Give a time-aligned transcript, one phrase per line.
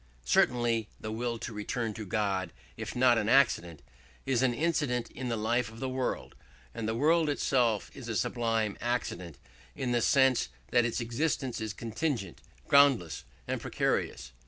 [0.25, 3.83] Certainly the will to "return to God", if not an accident,
[4.25, 6.33] is an incident in the life of the world;
[6.73, 9.37] and the whole world itself is a sublime accident,
[9.75, 14.31] in the sense that its existence is contingent, groundless, and precarious.